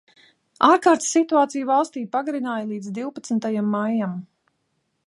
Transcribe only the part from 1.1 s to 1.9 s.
situāciju